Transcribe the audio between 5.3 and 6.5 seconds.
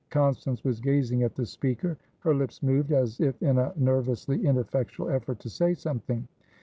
to say something.